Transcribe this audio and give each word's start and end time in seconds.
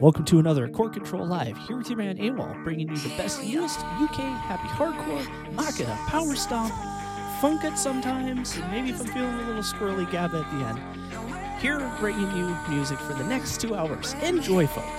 Welcome 0.00 0.24
to 0.26 0.38
another 0.38 0.68
Core 0.68 0.90
Control 0.90 1.26
Live, 1.26 1.58
here 1.66 1.76
with 1.76 1.88
your 1.88 1.98
man 1.98 2.18
AWOL, 2.18 2.62
bringing 2.62 2.88
you 2.88 2.96
the 2.98 3.08
best, 3.16 3.42
newest 3.42 3.80
UK 3.80 4.14
happy 4.20 4.68
hardcore, 4.68 5.26
maka, 5.54 5.86
power 6.06 6.36
stomp, 6.36 6.72
funk 7.40 7.64
it 7.64 7.76
sometimes, 7.76 8.56
and 8.56 8.70
maybe 8.70 8.90
if 8.90 9.00
I'm 9.00 9.08
feeling 9.08 9.34
a 9.34 9.46
little 9.48 9.62
squirrely 9.62 10.08
gab 10.12 10.36
at 10.36 10.48
the 10.52 10.64
end. 10.64 11.60
Here, 11.60 11.80
bringing 11.98 12.30
you 12.36 12.56
music 12.68 13.00
for 13.00 13.14
the 13.14 13.24
next 13.24 13.60
two 13.60 13.74
hours. 13.74 14.14
Enjoy, 14.22 14.68
folks. 14.68 14.97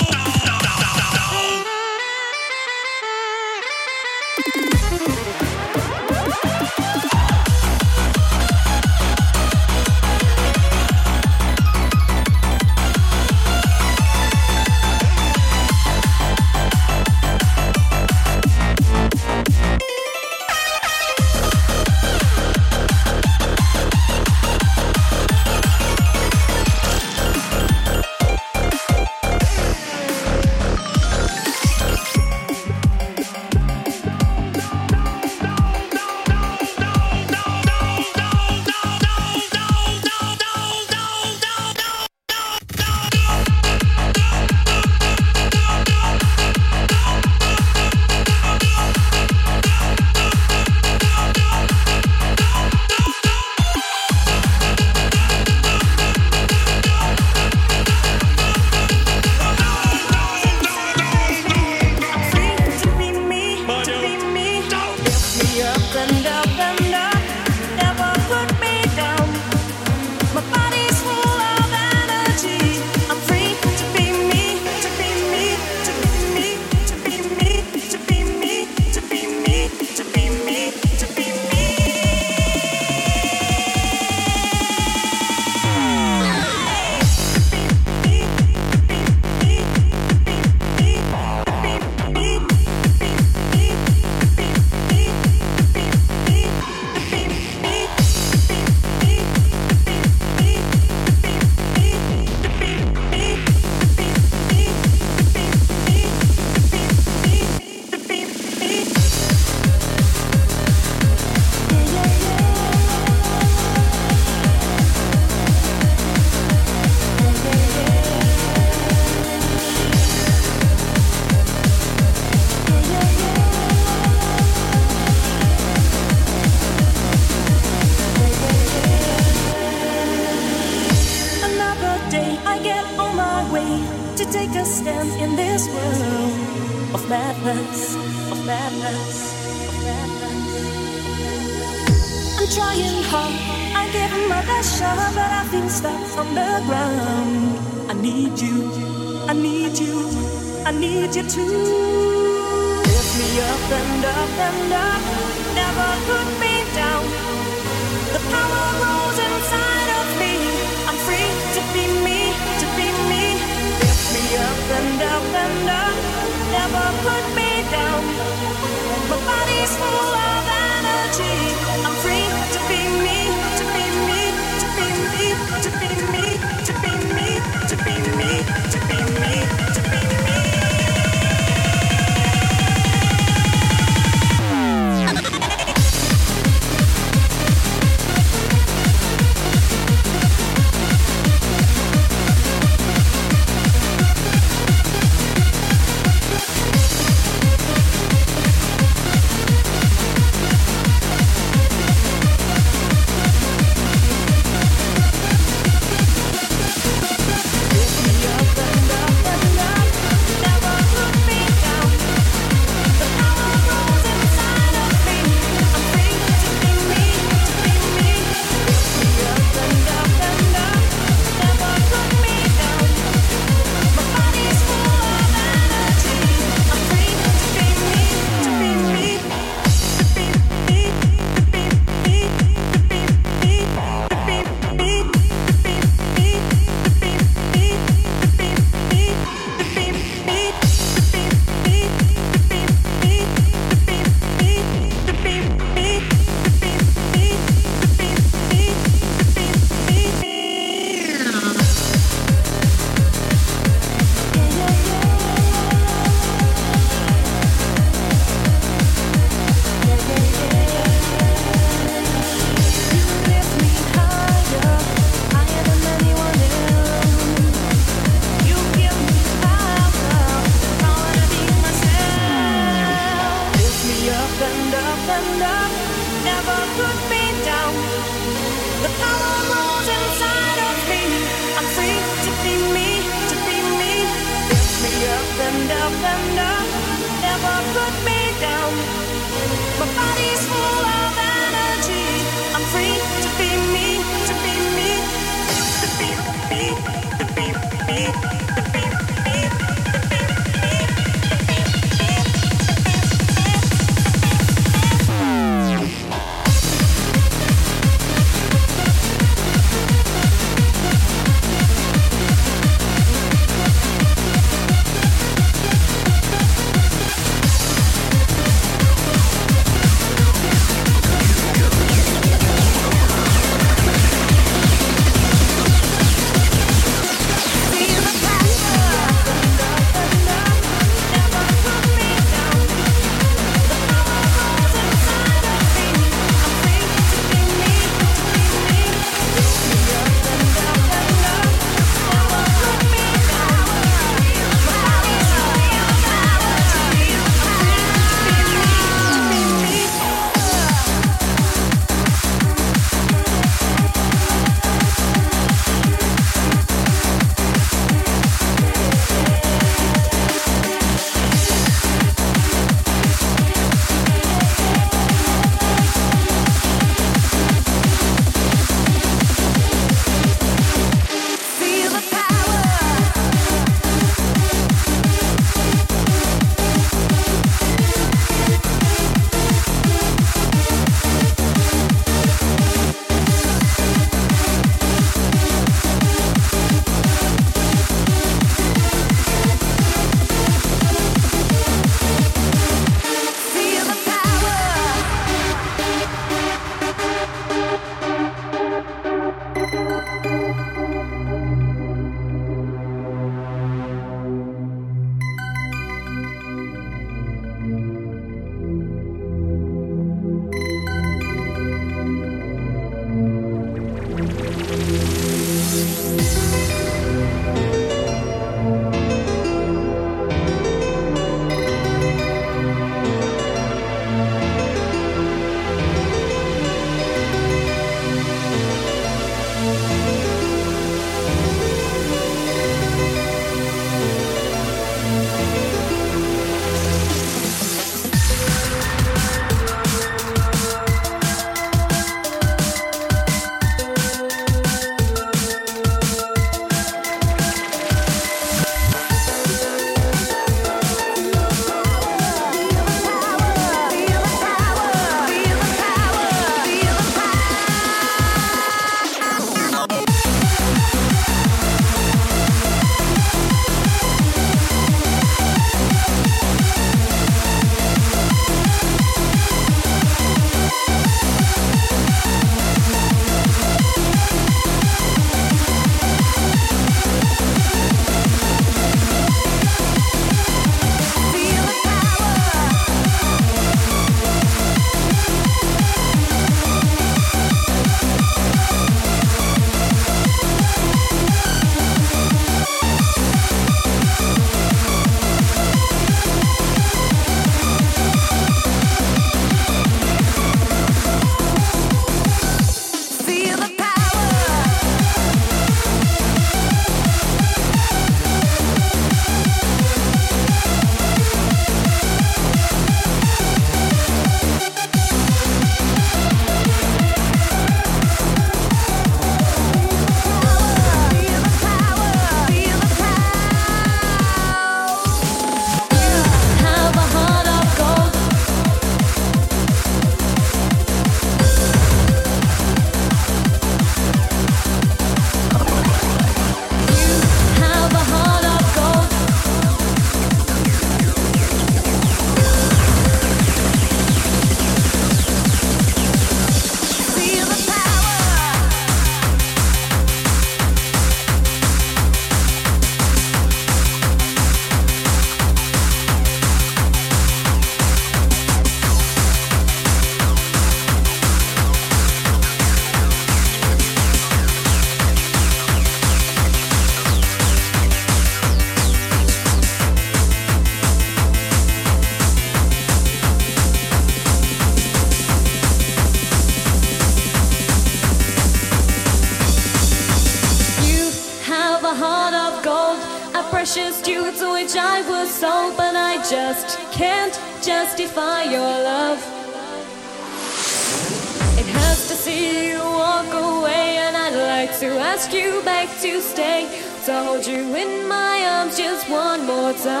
Hold 597.31 597.47
you 597.47 597.75
in 597.75 598.09
my 598.09 598.43
arms 598.45 598.77
just 598.77 599.09
one 599.09 599.45
more 599.45 599.71
time. 599.71 600.00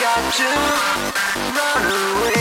Got 0.00 0.34
to 0.34 0.44
run 1.56 1.82
away. 2.22 2.34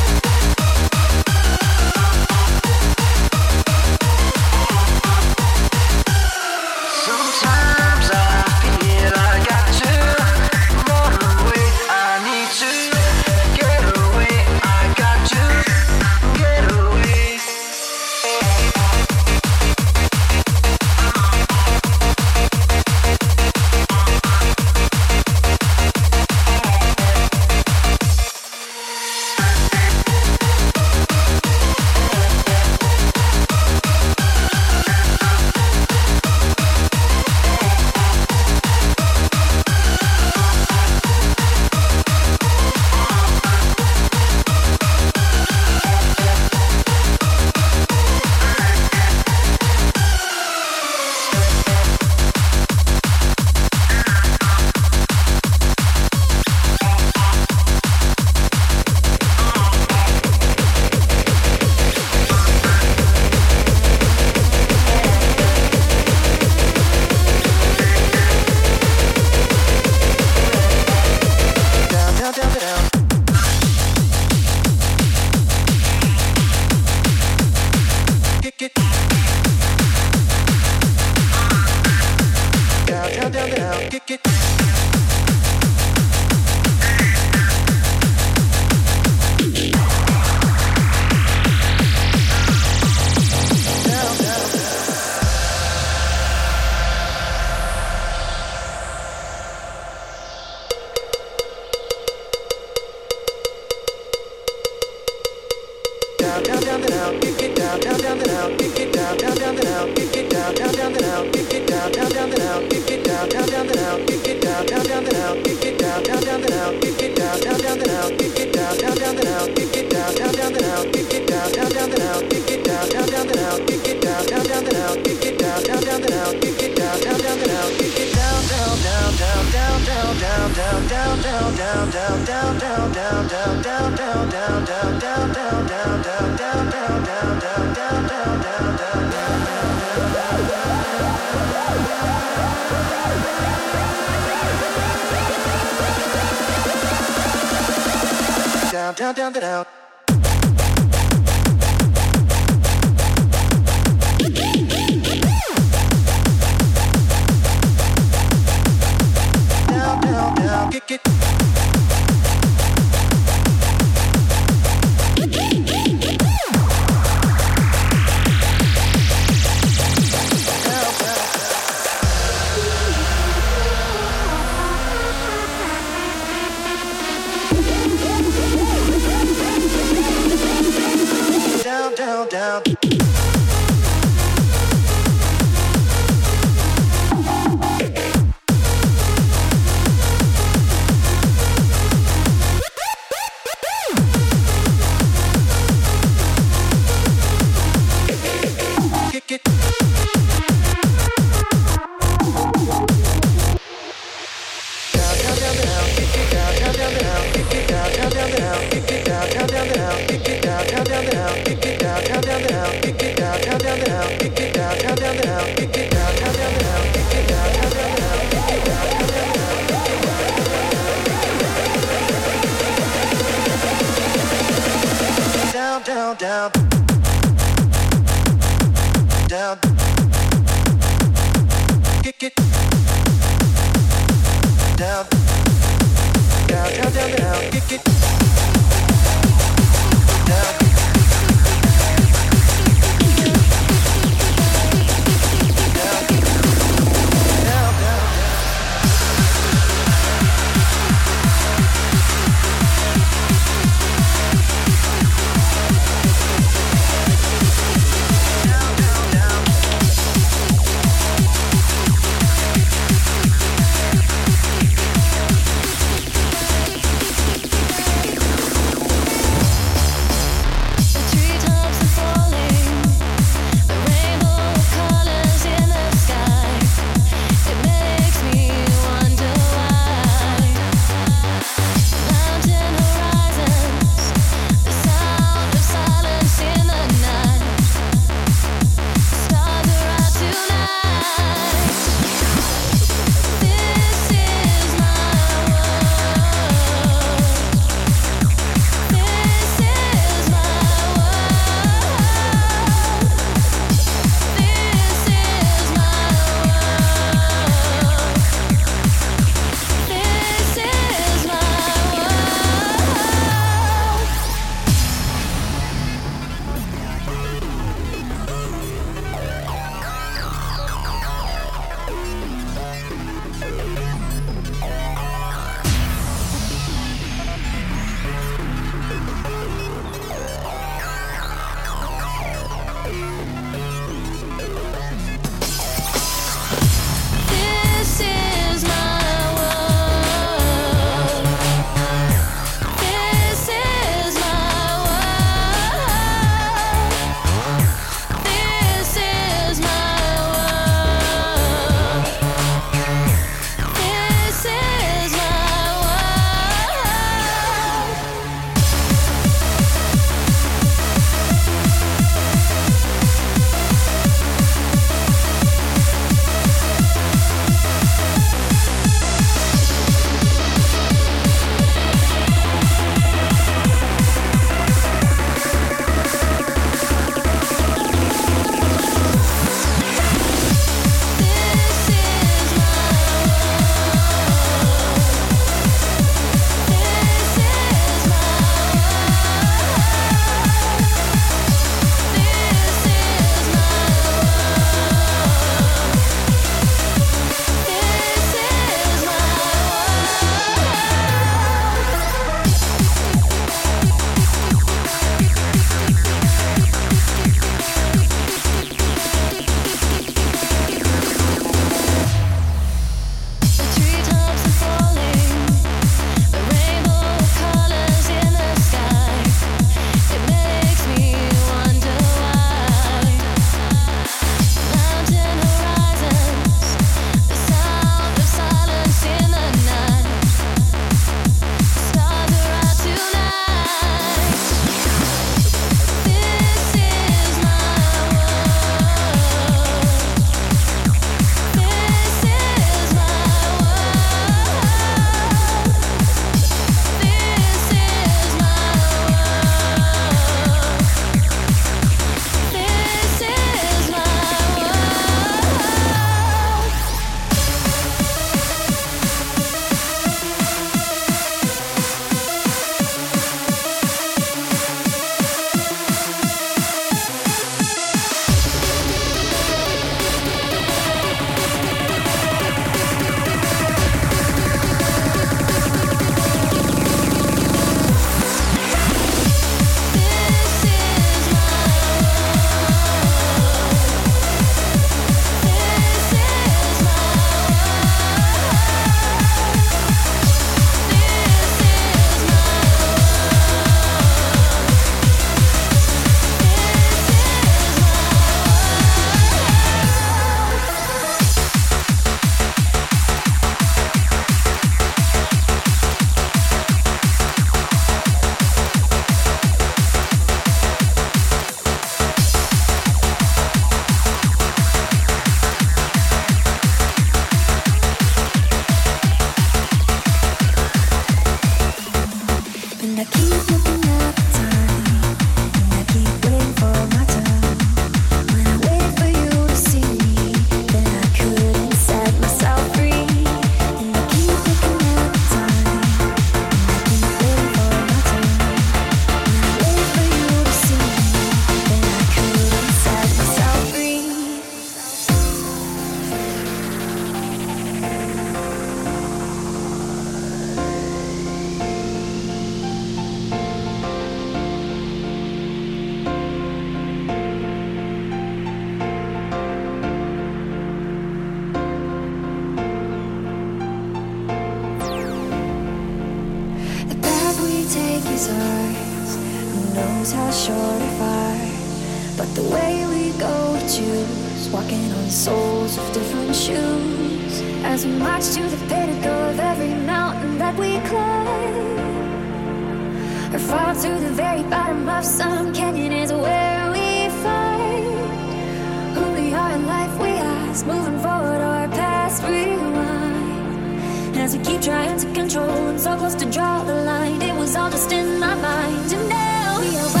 as 594.35 594.47
keep 594.47 594.61
trying 594.61 594.97
to 594.99 595.13
control. 595.13 595.49
I'm 595.49 595.77
so 595.77 595.97
close 595.97 596.15
to 596.15 596.25
draw 596.25 596.63
the 596.63 596.75
line. 596.83 597.21
It 597.21 597.35
was 597.35 597.55
all 597.55 597.69
just 597.69 597.91
in 597.91 598.19
my 598.19 598.35
mind. 598.35 598.93
And 598.93 599.09
now 599.09 599.59
we 599.59 599.77
are. 599.77 600.00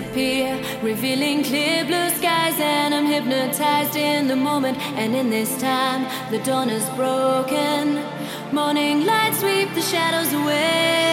disappear, 0.00 0.56
revealing 0.82 1.44
clear 1.44 1.84
blue 1.84 2.08
skies. 2.10 2.58
And 2.58 2.94
I'm 2.94 3.06
hypnotized 3.06 3.96
in 3.96 4.28
the 4.28 4.36
moment. 4.36 4.78
And 4.96 5.14
in 5.14 5.30
this 5.30 5.60
time, 5.60 6.06
the 6.30 6.38
dawn 6.38 6.70
is 6.70 6.88
broken. 6.90 8.02
Morning 8.52 9.04
light 9.04 9.34
sweep 9.34 9.72
the 9.74 9.82
shadows 9.82 10.32
away. 10.32 11.09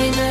in 0.00 0.14
a 0.14 0.27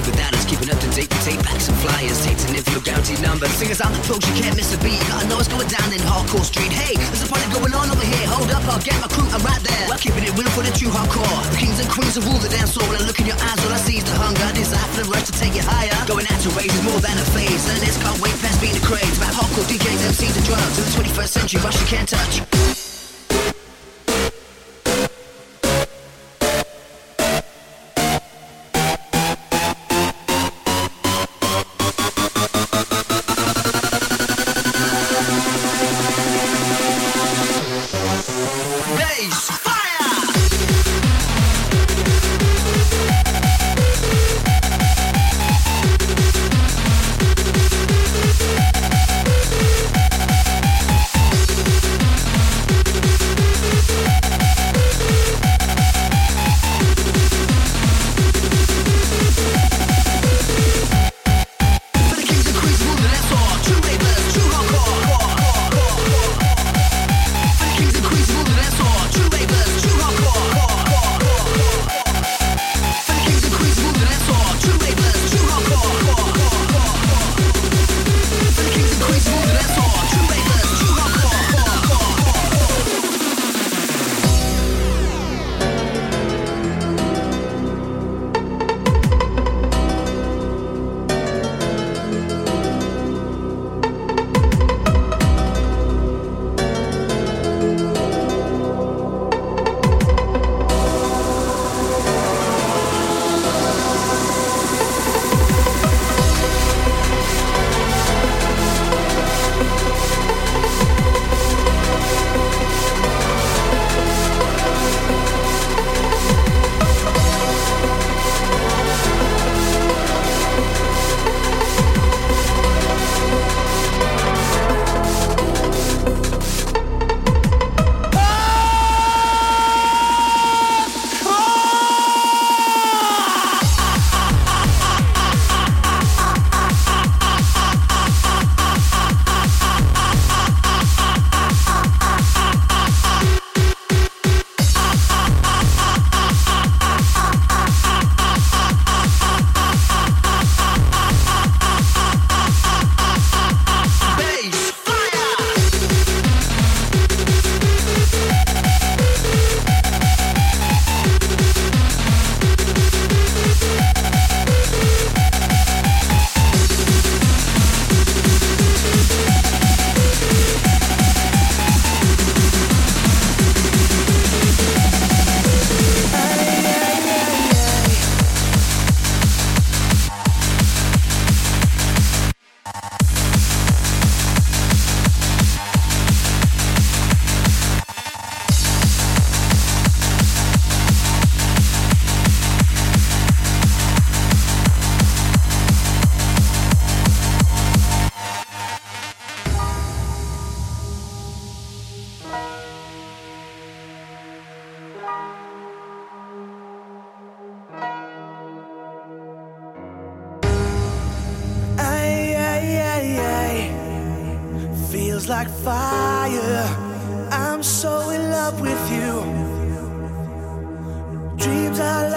live 0.00 0.16
without 0.16 0.32
us. 0.34 0.44
Keeping 0.48 0.70
up 0.72 0.80
to 0.80 0.88
date, 0.96 1.08
with 1.08 1.24
take 1.24 1.40
backs 1.44 1.68
and 1.68 1.76
flyers. 1.78 2.16
Takes 2.24 2.44
an 2.48 2.56
infinite 2.56 2.84
guarantee 2.84 3.20
number. 3.20 3.46
Singers 3.60 3.80
out, 3.80 3.92
folks, 4.08 4.24
you 4.28 4.34
can't 4.40 4.56
miss 4.56 4.72
a 4.72 4.78
beat. 4.80 5.00
I 5.12 5.24
know 5.28 5.38
it's 5.38 5.48
going 5.48 5.68
down 5.68 5.92
in 5.92 6.00
Hardcore 6.00 6.44
Street. 6.44 6.72
Hey, 6.72 6.96
there's 6.96 7.22
a 7.22 7.28
party 7.28 7.46
going 7.52 7.72
on 7.74 7.90
over 7.92 8.04
here. 8.04 8.26
Hold 8.32 8.50
up, 8.50 8.64
I'll 8.68 8.80
get 8.80 8.96
my 9.00 9.08
crew, 9.08 9.28
I'm 9.30 9.42
right 9.44 9.60
there. 9.60 9.86
We're 9.88 10.00
keeping 10.00 10.24
it 10.24 10.32
real 10.36 10.50
for 10.56 10.64
the 10.64 10.72
true 10.72 10.90
hardcore. 10.90 11.40
The 11.52 11.58
kings 11.60 11.78
and 11.80 11.88
queens 11.88 12.16
of 12.16 12.24
rule 12.24 12.40
the 12.40 12.48
dance 12.48 12.72
floor. 12.72 12.88
When 12.88 12.96
I 13.00 13.04
look 13.04 13.20
in 13.20 13.26
your 13.28 13.38
eyes, 13.40 13.60
all 13.64 13.72
I 13.72 13.80
see 13.80 14.00
is 14.00 14.04
the 14.04 14.16
hunger, 14.16 14.48
desire 14.56 14.88
for 14.90 15.04
the 15.04 15.06
rush 15.10 15.26
to 15.28 15.34
take 15.36 15.54
you 15.54 15.64
higher. 15.64 15.94
Going 16.08 16.26
out 16.26 16.40
to 16.40 16.50
raise 16.56 16.72
is 16.72 16.82
more 16.82 17.00
than 17.00 17.16
a 17.16 17.26
phase. 17.36 17.64
And 17.68 17.80
this 17.84 18.00
can't 18.00 18.18
wait 18.20 18.34
past 18.40 18.60
being 18.60 18.74
the 18.74 18.84
craze. 18.84 19.16
About 19.20 19.36
hardcore 19.36 19.66
DJs, 19.68 20.00
MCs, 20.16 20.34
and 20.36 20.46
drugs. 20.46 20.76
In 20.80 20.84
the 20.88 20.92
21st 20.96 21.30
century, 21.30 21.60
rush 21.60 21.78
you 21.80 21.88
can't 21.88 22.08
touch. 22.08 22.99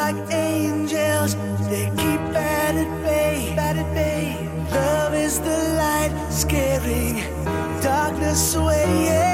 like 0.04 0.34
angels, 0.34 1.36
they 1.70 1.86
keep 2.02 2.22
bad 2.36 2.76
at 2.76 2.92
bay, 3.04 3.54
bad 3.56 3.78
at 3.78 3.90
bay. 3.94 4.36
Love 4.72 5.14
is 5.14 5.40
the 5.40 5.60
light, 5.82 6.14
scaring 6.30 7.16
darkness 7.82 8.56
away. 8.56 8.84
Yeah. 9.06 9.33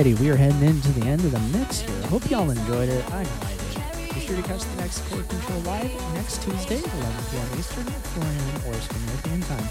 righty, 0.00 0.14
we 0.14 0.30
are 0.30 0.36
heading 0.36 0.62
into 0.62 0.90
the 0.92 1.06
end 1.06 1.22
of 1.26 1.30
the 1.30 1.58
mix 1.58 1.80
here. 1.80 2.02
Hope 2.06 2.30
y'all 2.30 2.48
enjoyed 2.48 2.88
it. 2.88 3.04
I 3.12 3.22
know 3.22 3.30
I 3.42 3.52
did. 3.52 4.14
Be 4.14 4.20
sure 4.20 4.34
to 4.34 4.42
catch 4.42 4.62
the 4.62 4.76
next 4.76 5.06
Core 5.10 5.22
Control 5.24 5.60
live 5.60 6.14
next 6.14 6.42
Tuesday, 6.42 6.78
11 6.78 6.90
p.m. 7.30 7.58
Eastern, 7.58 7.84
4 7.84 8.24
a.m. 8.24 8.56
or 8.64 8.80
European 9.08 9.42
time. 9.42 9.68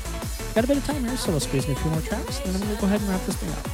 Got 0.54 0.66
a 0.66 0.68
bit 0.68 0.78
of 0.78 0.86
time 0.86 1.04
here, 1.04 1.18
so 1.18 1.32
we'll 1.32 1.40
squeeze 1.40 1.66
in 1.66 1.72
a 1.72 1.76
few 1.76 1.90
more 1.90 2.02
tracks, 2.02 2.42
and 2.46 2.54
then 2.54 2.62
I'm 2.62 2.68
going 2.68 2.76
to 2.76 2.82
go 2.82 2.86
ahead 2.86 3.02
and 3.02 3.10
wrap 3.10 3.26
this 3.26 3.38
thing 3.38 3.52
up. 3.54 3.69